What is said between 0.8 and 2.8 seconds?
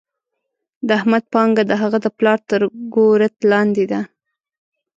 د احمد پانګه د هغه د پلار تر